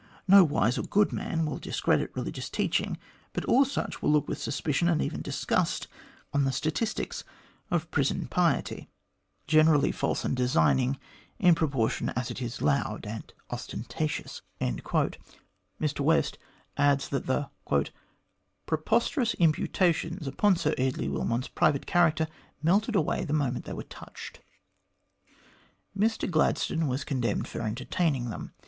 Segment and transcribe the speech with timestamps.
[0.27, 2.97] No wise or good man will discredit religious teaching,
[3.33, 5.87] but all such will look with suspicion, and even disgust,
[6.33, 7.23] on the statistics
[7.69, 8.89] of prison piety
[9.45, 10.97] generally false and designing
[11.37, 15.41] in proportion as it is loud and ostentatious." 172 THE GLADSTONE
[15.77, 16.37] COLONY Mr West
[16.77, 17.51] adds that the
[18.65, 22.27] "Preposterous imputations upon Sir Eardley Wilmot's private character
[22.63, 24.39] melted away the moment they were touched.
[25.95, 28.53] Mr Glad stone was condemned for entertaining them.